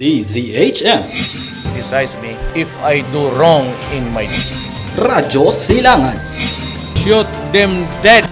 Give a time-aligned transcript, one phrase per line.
[0.00, 1.04] DZHM
[1.60, 4.24] criticize me if I do wrong in my
[4.96, 6.16] Radyo Silangan
[6.96, 8.24] shoot them dead.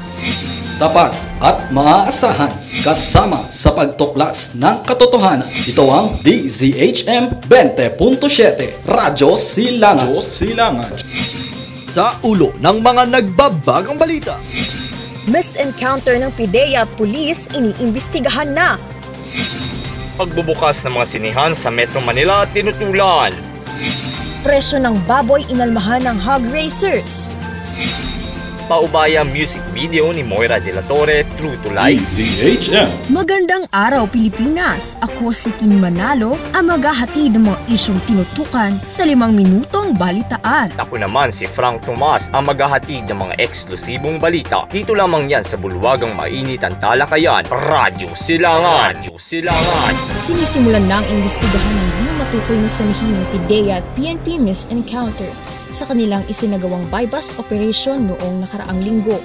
[0.80, 1.12] Tapat
[1.44, 2.48] at maaasahan
[2.80, 5.44] kasama sa pagtuklas ng katotohanan.
[5.44, 10.08] Ito ang DZHM 20.7 Radyo Silangan.
[10.08, 10.92] Radyo Silangan.
[11.92, 14.40] sa ulo ng mga nagbabagang balita.
[15.28, 18.80] Misencounter ng PIDEA pulis iniimbestigahan na.
[20.18, 23.30] Pagbubukas ng mga sinihan sa Metro Manila tinutulan.
[24.42, 27.37] Presyo ng baboy inalmahan ng hog racers.
[28.68, 32.04] Paubaya music video ni Moira De La Torre, True to Life.
[32.12, 35.00] DZHM Magandang araw Pilipinas!
[35.00, 40.68] Ako si Kim Manalo ang maghahati ng mga isyong tinutukan sa limang minutong balitaan.
[40.76, 44.68] Ako naman si Frank Tomas ang maghahatid ng mga eksklusibong balita.
[44.68, 47.48] Dito lamang yan sa bulwagang mainit ang talakayan.
[47.48, 48.92] Radyo Silangan.
[48.92, 49.96] Radyo Silangan.
[50.20, 55.88] Sinisimulan na ang imbestigahan ng di matukoy na sanhi ng PIDEA at PNP Misencounter sa
[55.88, 59.18] kanilang isinagawang bypass operation noong nakaraang linggo.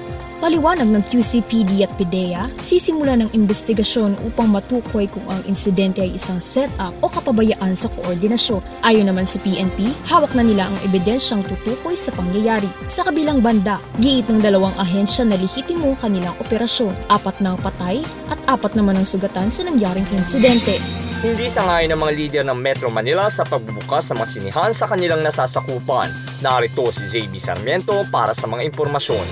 [0.43, 6.43] Paliwanag ng QCPD at PIDEA, sisimula ng investigasyon upang matukoy kung ang insidente ay isang
[6.43, 8.59] setup o kapabayaan sa koordinasyon.
[8.83, 12.67] Ayon naman si PNP, hawak na nila ang ebidensyang tutukoy sa pangyayari.
[12.91, 16.91] Sa kabilang banda, giit ng dalawang ahensya na lihitimo ang kanilang operasyon.
[17.07, 21.02] Apat na patay at apat naman ang sugatan sa nangyaring insidente.
[21.23, 25.23] Hindi sangayon ng mga lider ng Metro Manila sa pagbubukas ng mga sinihan sa kanilang
[25.23, 26.11] nasasakupan.
[26.43, 29.23] Narito si JB Sarmiento para sa mga impormasyon.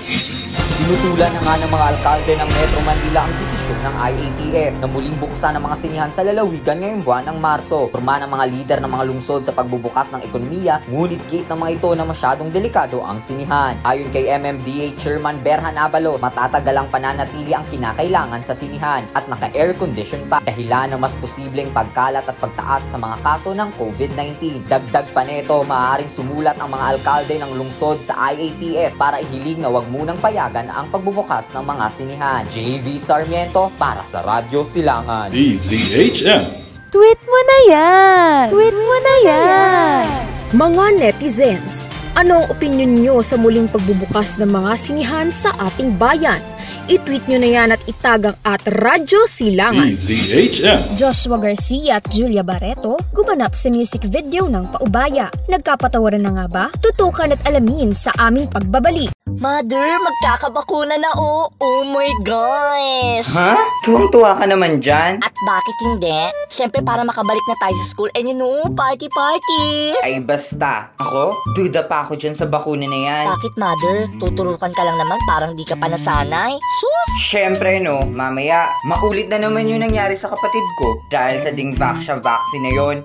[0.82, 5.14] Tinutulan na nga ng mga alkalde ng Metro Manila ang desisyon ng IATF na muling
[5.22, 7.86] buksan ang mga sinihan sa lalawigan ngayong buwan ng Marso.
[7.94, 11.78] Forma ng mga lider ng mga lungsod sa pagbubukas ng ekonomiya, ngunit gate ng mga
[11.78, 13.78] ito na masyadong delikado ang sinihan.
[13.86, 19.78] Ayon kay MMDA Chairman Berhan Abalos, matatagal ang pananatili ang kinakailangan sa sinihan at naka-air
[19.78, 24.66] condition pa dahilan ng mas posibleng pagkalat at pagtaas sa mga kaso ng COVID-19.
[24.66, 29.70] Dagdag pa nito, maaaring sumulat ang mga alkalde ng lungsod sa IATF para ihiling na
[29.70, 32.42] wag munang payagan ang pagbubukas ng mga sinihan.
[32.48, 35.28] JV Sarmiento para sa Radyo Silangan.
[35.28, 38.44] DZHM Tweet mo na yan!
[38.52, 40.04] Tweet mo na yan!
[40.52, 46.44] Mga netizens, ano ang opinion nyo sa muling pagbubukas ng mga sinihan sa ating bayan?
[46.92, 49.88] I-tweet nyo na yan at itagang at Radyo Silangan.
[49.88, 55.32] DZHM Joshua Garcia at Julia Barreto gumanap sa music video ng Paubaya.
[55.48, 56.64] Nagkapatawaran na nga ba?
[56.76, 59.21] Tutukan at alamin sa aming pagbabalik.
[59.40, 61.48] Mother, magkakabakuna na oh.
[61.56, 63.32] Oh my gosh!
[63.32, 63.56] Ha?
[63.80, 65.24] Tuwang-tuwa ka naman dyan?
[65.24, 66.28] At bakit hindi?
[66.52, 68.12] Siyempre para makabalik na tayo sa school.
[68.12, 69.96] And you know, party party!
[70.04, 70.92] Ay basta.
[71.00, 71.32] Ako?
[71.56, 73.24] Duda pa ako dyan sa bakuna na yan.
[73.32, 73.96] Bakit mother?
[74.20, 76.58] Tuturukan ka lang naman parang di ka pa nasanay.
[76.82, 77.10] Sus!
[77.32, 81.00] Siyempre no, mamaya, maulit na naman yung nangyari sa kapatid ko.
[81.08, 82.96] Dahil sa Dingvaxia vaccine na yon.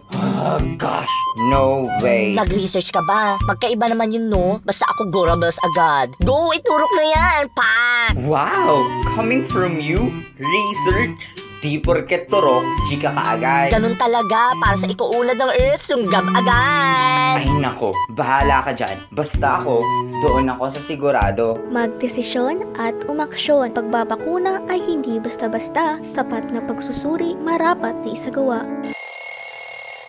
[0.43, 1.13] Oh gosh,
[1.47, 2.35] no way.
[2.35, 3.39] Nag-research ka ba?
[3.45, 4.59] Magkaiba naman yun no?
[4.65, 6.16] Basta ako Gorables agad.
[6.17, 7.41] Go, iturok na yan!
[7.53, 8.17] Pak!
[8.25, 10.09] Wow, coming from you?
[10.41, 11.21] Research?
[11.61, 13.69] Di porket turok, chika ka agad.
[13.69, 17.37] Ganun talaga, para sa ikuulad ng earth, sunggab agad!
[17.37, 18.97] Ay nako, bahala ka dyan.
[19.13, 19.85] Basta ako,
[20.25, 21.61] doon ako sa sigurado.
[21.69, 23.77] Magdesisyon at umaksyon.
[23.77, 26.01] Pagbabakuna ay hindi basta-basta.
[26.01, 28.65] Sapat na pagsusuri, marapat na isagawa.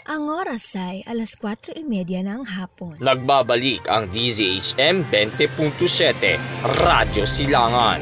[0.08, 1.84] Ang oras ay alas 4.30
[2.24, 2.96] ng hapon.
[2.96, 5.76] Nagbabalik ang DZHM 20.7
[6.80, 8.00] Radyo Silangan.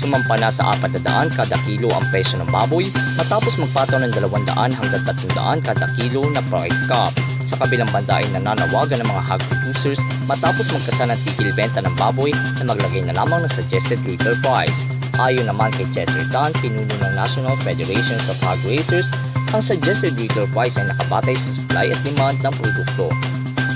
[0.00, 2.88] Sumampa na sa 400 kada kilo ang presyo ng baboy
[3.20, 7.12] matapos magpataw ng 200 hanggang 300 kada kilo na price cap.
[7.44, 11.92] Sa kabilang banda ay nananawagan ng mga hog producers matapos magkasa ng tigil benta ng
[12.00, 14.80] baboy na maglagay na lamang ng suggested retail price.
[15.20, 19.12] Ayon naman kay Chester Tan, pinuno ng National Federations of Hog Raisers,
[19.52, 23.12] ang suggested retail price ay nakabatay sa supply at demand ng produkto.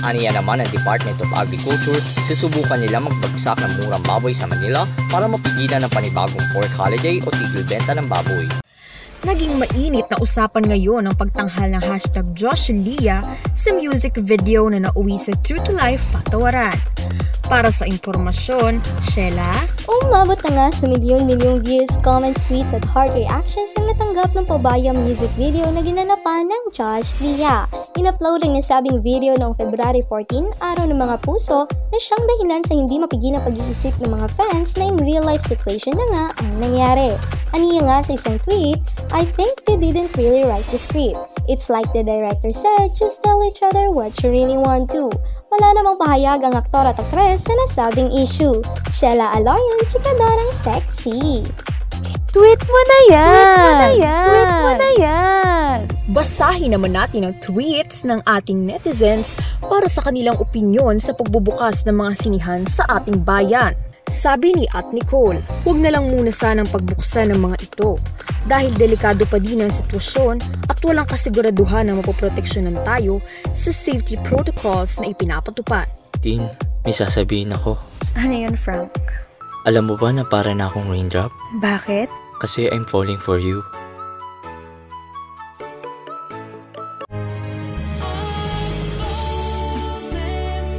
[0.01, 5.25] Aniya naman ang Department of Agriculture, susubukan nila magbagsak ng murang baboy sa Manila para
[5.29, 8.66] mapigilan ng panibagong pork holiday o tigil benta ng baboy.
[9.27, 14.87] Naging mainit na usapan ngayon ang pagtanghal ng hashtag Josh Lia sa music video na
[14.87, 16.79] nauwi sa True to Life Patawaran.
[17.51, 18.79] Para sa impormasyon,
[19.11, 19.67] Sheila,
[20.07, 24.95] Umabot na nga sa milyon-milyong views, comments, tweets at heart reactions ang natanggap ng Pabaya
[24.95, 27.67] music video na ginanapan ng Josh Lia.
[27.97, 32.73] In-upload ang nasabing video noong February 14, araw ng mga puso, na siyang dahilan sa
[32.77, 37.09] hindi mapigilang pag-iisip ng mga fans na in real life situation na nga ang nangyari.
[37.57, 38.77] Aniya nga sa isang tweet,
[39.09, 41.17] I think they didn't really write the script.
[41.49, 45.09] It's like the director said, just tell each other what you really want to.
[45.49, 48.61] Wala namang pahayag ang aktor at aktres sa nasabing issue.
[48.93, 51.41] Sheila Aloyan, chikadorang sexy.
[52.29, 53.25] Tweet mo na yan!
[53.25, 54.25] Tweet mo na yan!
[54.29, 55.46] Tweet mo na yan!
[56.07, 61.99] Basahin naman natin ang tweets ng ating netizens para sa kanilang opinyon sa pagbubukas ng
[61.99, 63.75] mga sinihan sa ating bayan.
[64.07, 67.99] Sabi ni At Nicole, huwag na lang muna sanang pagbuksan ng mga ito
[68.47, 70.39] dahil delikado pa din ang sitwasyon
[70.71, 73.19] at walang kasiguraduhan na mapoproteksyonan tayo
[73.51, 75.91] sa safety protocols na ipinapatupad.
[76.23, 76.47] Tin,
[76.87, 77.75] may sasabihin ako.
[78.15, 78.95] Ano yun, Frank?
[79.67, 81.35] Alam mo ba na para na akong raindrop?
[81.59, 82.07] Bakit?
[82.39, 83.59] Kasi I'm falling for you.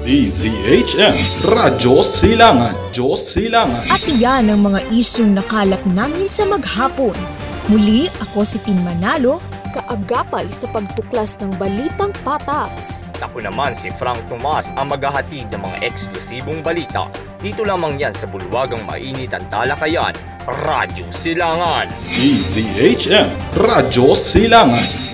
[0.08, 3.84] DZHM, Radyo Silangan, Diyos Silangan.
[3.92, 7.12] At iyan ang mga isyong nakalap namin sa maghapon.
[7.68, 9.36] Muli ako si Tin Manalo,
[9.76, 13.04] kaagapay sa pagtuklas ng balitang patas.
[13.20, 17.12] Ako naman si Frank Tomas ang maghahatid ng mga eksklusibong balita.
[17.36, 20.16] Dito lamang yan sa bulwagang mainit ang talakayan,
[20.48, 21.84] Radyo Silangan.
[22.16, 25.08] DZHM, Radyo Silangan.